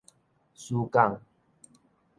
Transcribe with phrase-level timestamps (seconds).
[0.55, 1.21] 史港